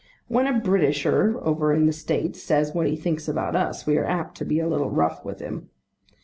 When 0.27 0.47
a 0.47 0.59
Britisher 0.59 1.37
over 1.43 1.71
in 1.71 1.85
the 1.85 1.93
States 1.93 2.41
says 2.41 2.73
what 2.73 2.87
he 2.87 2.95
thinks 2.95 3.27
about 3.27 3.55
us, 3.55 3.85
we 3.85 3.99
are 3.99 4.05
apt 4.05 4.35
to 4.37 4.45
be 4.45 4.59
a 4.59 4.67
little 4.67 4.89
rough 4.89 5.23
with 5.23 5.39
him. 5.41 5.69